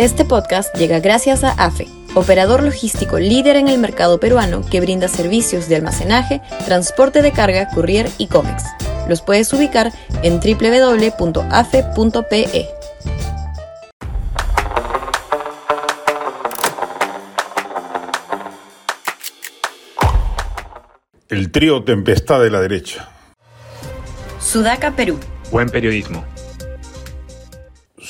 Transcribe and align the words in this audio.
Este 0.00 0.24
podcast 0.24 0.74
llega 0.76 0.98
gracias 0.98 1.44
a 1.44 1.50
AFE, 1.50 1.86
operador 2.14 2.62
logístico 2.62 3.18
líder 3.18 3.56
en 3.56 3.68
el 3.68 3.76
mercado 3.76 4.18
peruano 4.18 4.62
que 4.62 4.80
brinda 4.80 5.08
servicios 5.08 5.68
de 5.68 5.76
almacenaje, 5.76 6.40
transporte 6.64 7.20
de 7.20 7.32
carga, 7.32 7.68
courier 7.68 8.08
y 8.16 8.26
cómics. 8.28 8.64
Los 9.10 9.20
puedes 9.20 9.52
ubicar 9.52 9.92
en 10.22 10.40
www.afe.pe. 10.40 11.28
El 21.28 21.52
trío 21.52 21.84
Tempestad 21.84 22.40
de 22.40 22.48
la 22.48 22.62
derecha. 22.62 23.10
Sudaca, 24.38 24.92
Perú. 24.92 25.20
Buen 25.50 25.68
periodismo. 25.68 26.24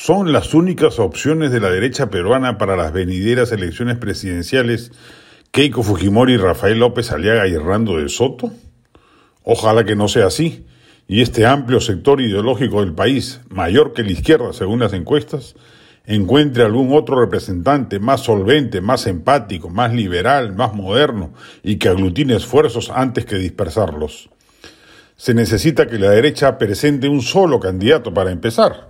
¿Son 0.03 0.33
las 0.33 0.55
únicas 0.55 0.99
opciones 0.99 1.53
de 1.53 1.61
la 1.61 1.69
derecha 1.69 2.09
peruana 2.09 2.57
para 2.57 2.75
las 2.75 2.91
venideras 2.91 3.53
elecciones 3.53 3.99
presidenciales 3.99 4.93
Keiko 5.51 5.83
Fujimori, 5.83 6.39
Rafael 6.39 6.79
López 6.79 7.13
Aliaga 7.13 7.47
y 7.47 7.53
Hernando 7.53 7.99
de 7.99 8.09
Soto? 8.09 8.51
Ojalá 9.43 9.85
que 9.85 9.97
no 9.97 10.09
sea 10.09 10.29
así, 10.29 10.65
y 11.07 11.21
este 11.21 11.45
amplio 11.45 11.83
sector 11.83 12.23
ideológico 12.23 12.81
del 12.81 12.95
país, 12.95 13.43
mayor 13.51 13.93
que 13.93 14.03
la 14.03 14.13
izquierda 14.13 14.55
según 14.55 14.81
las 14.81 14.95
encuestas, 14.95 15.55
encuentre 16.07 16.65
algún 16.65 16.97
otro 16.97 17.21
representante 17.21 17.99
más 17.99 18.23
solvente, 18.23 18.81
más 18.81 19.07
empático, 19.07 19.69
más 19.69 19.93
liberal, 19.93 20.57
más 20.57 20.73
moderno 20.73 21.35
y 21.63 21.77
que 21.77 21.91
aglutine 21.91 22.37
esfuerzos 22.37 22.89
antes 22.89 23.27
que 23.27 23.37
dispersarlos. 23.37 24.31
Se 25.17 25.35
necesita 25.35 25.87
que 25.87 25.99
la 25.99 26.09
derecha 26.09 26.57
presente 26.57 27.07
un 27.07 27.21
solo 27.21 27.61
candidato 27.61 28.15
para 28.15 28.31
empezar. 28.31 28.90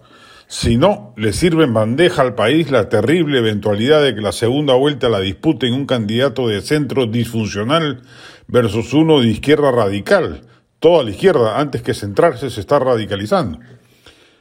Si 0.53 0.77
no, 0.77 1.15
le 1.17 1.33
sirve 1.33 1.63
en 1.63 1.73
bandeja 1.73 2.23
al 2.23 2.35
país 2.35 2.73
la 2.73 2.89
terrible 2.89 3.39
eventualidad 3.39 4.03
de 4.03 4.17
que 4.17 4.21
la 4.21 4.33
segunda 4.33 4.75
vuelta 4.75 5.09
la 5.09 5.21
disputen 5.21 5.73
un 5.73 5.87
candidato 5.87 6.49
de 6.49 6.61
centro 6.61 7.07
disfuncional 7.07 8.03
versus 8.49 8.93
uno 8.93 9.21
de 9.21 9.29
izquierda 9.29 9.71
radical. 9.71 10.41
Toda 10.81 11.05
la 11.05 11.11
izquierda, 11.11 11.61
antes 11.61 11.83
que 11.83 11.95
centrarse, 11.95 12.51
se 12.51 12.59
está 12.59 12.81
radicalizando. 12.81 13.61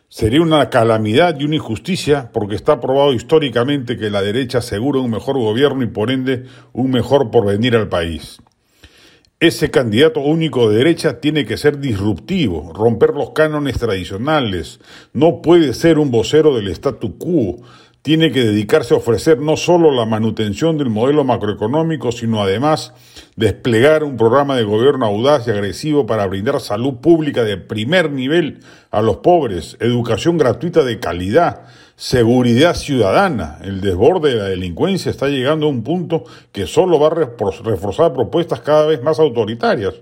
Sería 0.07 0.41
una 0.41 0.67
calamidad 0.71 1.39
y 1.39 1.45
una 1.45 1.57
injusticia 1.57 2.31
porque 2.33 2.55
está 2.55 2.81
probado 2.81 3.13
históricamente 3.13 3.95
que 3.95 4.09
la 4.09 4.23
derecha 4.23 4.57
asegura 4.57 5.01
un 5.01 5.11
mejor 5.11 5.37
gobierno 5.37 5.83
y 5.83 5.89
por 5.89 6.09
ende 6.09 6.45
un 6.73 6.89
mejor 6.89 7.29
porvenir 7.29 7.75
al 7.75 7.87
país. 7.87 8.39
Ese 9.41 9.71
candidato 9.71 10.19
único 10.19 10.69
de 10.69 10.79
derecha 10.79 11.21
tiene 11.21 11.45
que 11.45 11.55
ser 11.55 11.79
disruptivo, 11.79 12.73
romper 12.73 13.11
los 13.11 13.29
cánones 13.29 13.79
tradicionales, 13.79 14.81
no 15.13 15.41
puede 15.41 15.73
ser 15.73 15.97
un 15.97 16.11
vocero 16.11 16.53
del 16.57 16.67
statu 16.67 17.17
quo, 17.17 17.61
tiene 18.01 18.31
que 18.31 18.45
dedicarse 18.45 18.93
a 18.93 18.97
ofrecer 18.97 19.39
no 19.39 19.57
solo 19.57 19.91
la 19.91 20.05
manutención 20.05 20.77
del 20.77 20.89
modelo 20.89 21.23
macroeconómico, 21.25 22.11
sino 22.11 22.41
además 22.41 22.93
desplegar 23.35 24.03
un 24.03 24.15
programa 24.15 24.55
de 24.55 24.63
gobierno 24.63 25.05
audaz 25.05 25.47
y 25.47 25.51
agresivo 25.51 26.05
para 26.05 26.25
brindar 26.25 26.61
salud 26.61 26.95
pública 26.95 27.43
de 27.43 27.57
primer 27.57 28.11
nivel 28.11 28.59
a 28.89 29.01
los 29.01 29.17
pobres, 29.17 29.75
educación 29.81 30.37
gratuita 30.37 30.83
de 30.83 30.99
calidad, 30.99 31.63
seguridad 31.97 32.75
ciudadana. 32.75 33.59
El 33.63 33.81
desborde 33.81 34.29
de 34.29 34.35
la 34.37 34.45
delincuencia 34.45 35.11
está 35.11 35.27
llegando 35.27 35.65
a 35.65 35.69
un 35.69 35.83
punto 35.83 36.23
que 36.53 36.67
solo 36.67 36.99
va 36.99 37.07
a 37.07 37.29
reforzar 37.63 38.13
propuestas 38.13 38.61
cada 38.61 38.85
vez 38.85 39.03
más 39.03 39.19
autoritarias. 39.19 39.95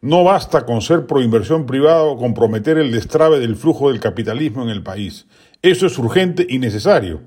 No 0.00 0.22
basta 0.22 0.64
con 0.64 0.80
ser 0.80 1.06
proinversión 1.06 1.66
privada 1.66 2.04
o 2.04 2.16
comprometer 2.16 2.78
el 2.78 2.92
destrave 2.92 3.40
del 3.40 3.56
flujo 3.56 3.90
del 3.90 3.98
capitalismo 3.98 4.62
en 4.62 4.68
el 4.68 4.84
país. 4.84 5.26
Eso 5.60 5.86
es 5.86 5.98
urgente 5.98 6.46
y 6.48 6.60
necesario. 6.60 7.20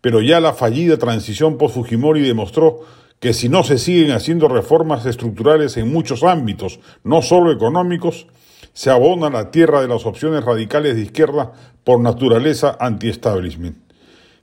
Pero 0.00 0.22
ya 0.22 0.40
la 0.40 0.54
fallida 0.54 0.96
transición 0.96 1.58
post-Fujimori 1.58 2.22
demostró 2.22 2.80
que 3.20 3.34
si 3.34 3.50
no 3.50 3.62
se 3.62 3.76
siguen 3.76 4.12
haciendo 4.12 4.48
reformas 4.48 5.04
estructurales 5.04 5.76
en 5.76 5.92
muchos 5.92 6.22
ámbitos, 6.22 6.80
no 7.02 7.20
solo 7.20 7.52
económicos, 7.52 8.26
se 8.72 8.90
abona 8.90 9.28
la 9.28 9.50
tierra 9.50 9.82
de 9.82 9.88
las 9.88 10.06
opciones 10.06 10.44
radicales 10.44 10.96
de 10.96 11.02
izquierda 11.02 11.52
por 11.84 12.00
naturaleza 12.00 12.76
anti-establishment. 12.80 13.76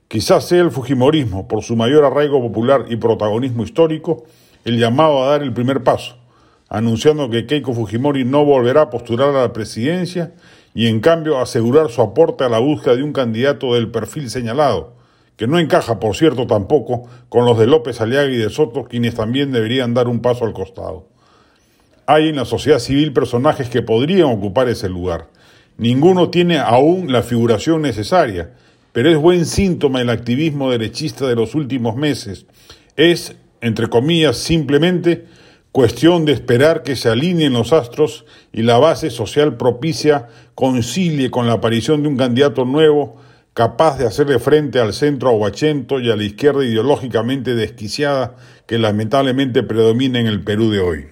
Quizás 0.06 0.44
sea 0.44 0.62
el 0.62 0.70
Fujimorismo, 0.70 1.48
por 1.48 1.62
su 1.64 1.74
mayor 1.74 2.04
arraigo 2.04 2.40
popular 2.40 2.86
y 2.88 2.96
protagonismo 2.96 3.64
histórico, 3.64 4.24
el 4.64 4.78
llamado 4.78 5.24
a 5.24 5.30
dar 5.30 5.42
el 5.42 5.52
primer 5.52 5.82
paso, 5.82 6.16
anunciando 6.72 7.28
que 7.28 7.44
Keiko 7.44 7.74
Fujimori 7.74 8.24
no 8.24 8.46
volverá 8.46 8.82
a 8.82 8.90
postular 8.90 9.28
a 9.28 9.42
la 9.42 9.52
presidencia 9.52 10.32
y 10.74 10.86
en 10.86 11.00
cambio 11.00 11.38
asegurar 11.38 11.90
su 11.90 12.00
aporte 12.00 12.44
a 12.44 12.48
la 12.48 12.60
búsqueda 12.60 12.96
de 12.96 13.02
un 13.02 13.12
candidato 13.12 13.74
del 13.74 13.90
perfil 13.90 14.30
señalado, 14.30 14.94
que 15.36 15.46
no 15.46 15.58
encaja, 15.58 16.00
por 16.00 16.16
cierto, 16.16 16.46
tampoco 16.46 17.02
con 17.28 17.44
los 17.44 17.58
de 17.58 17.66
López 17.66 18.00
Aliaga 18.00 18.30
y 18.30 18.38
de 18.38 18.48
Soto, 18.48 18.84
quienes 18.84 19.14
también 19.14 19.52
deberían 19.52 19.92
dar 19.92 20.08
un 20.08 20.20
paso 20.22 20.46
al 20.46 20.54
costado. 20.54 21.08
Hay 22.06 22.30
en 22.30 22.36
la 22.36 22.46
sociedad 22.46 22.78
civil 22.78 23.12
personajes 23.12 23.68
que 23.68 23.82
podrían 23.82 24.28
ocupar 24.30 24.66
ese 24.70 24.88
lugar. 24.88 25.28
Ninguno 25.76 26.30
tiene 26.30 26.58
aún 26.58 27.12
la 27.12 27.22
figuración 27.22 27.82
necesaria, 27.82 28.54
pero 28.92 29.10
es 29.10 29.18
buen 29.18 29.44
síntoma 29.44 30.00
el 30.00 30.08
activismo 30.08 30.70
derechista 30.70 31.26
de 31.26 31.36
los 31.36 31.54
últimos 31.54 31.96
meses. 31.96 32.46
Es, 32.96 33.36
entre 33.60 33.88
comillas, 33.88 34.38
simplemente 34.38 35.26
Cuestión 35.72 36.26
de 36.26 36.32
esperar 36.32 36.82
que 36.82 36.96
se 36.96 37.08
alineen 37.08 37.54
los 37.54 37.72
astros 37.72 38.26
y 38.52 38.60
la 38.60 38.76
base 38.76 39.08
social 39.08 39.56
propicia 39.56 40.28
concilie 40.54 41.30
con 41.30 41.46
la 41.46 41.54
aparición 41.54 42.02
de 42.02 42.08
un 42.08 42.18
candidato 42.18 42.66
nuevo 42.66 43.16
capaz 43.54 43.96
de 43.96 44.06
hacerle 44.06 44.38
frente 44.38 44.80
al 44.80 44.92
centro 44.92 45.30
aguachento 45.30 45.98
y 45.98 46.10
a 46.10 46.16
la 46.16 46.24
izquierda 46.24 46.62
ideológicamente 46.62 47.54
desquiciada 47.54 48.36
que 48.66 48.78
lamentablemente 48.78 49.62
predomina 49.62 50.20
en 50.20 50.26
el 50.26 50.44
Perú 50.44 50.70
de 50.70 50.80
hoy. 50.80 51.06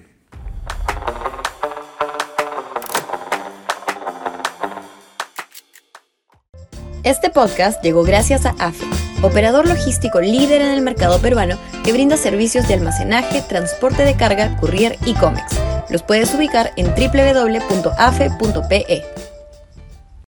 Este 7.03 7.31
podcast 7.31 7.83
llegó 7.83 8.03
gracias 8.03 8.45
a 8.45 8.51
AFE, 8.59 8.85
operador 9.21 9.67
logístico 9.67 10.21
líder 10.21 10.61
en 10.61 10.69
el 10.69 10.81
mercado 10.81 11.19
peruano 11.19 11.57
que 11.83 11.93
brinda 11.93 12.17
servicios 12.17 12.67
de 12.67 12.73
almacenaje, 12.75 13.41
transporte 13.41 14.03
de 14.03 14.15
carga, 14.15 14.57
courier 14.57 14.97
y 15.05 15.13
cómics. 15.13 15.57
Los 15.89 16.03
puedes 16.03 16.33
ubicar 16.33 16.71
en 16.75 16.87
www.afe.pe. 16.87 17.71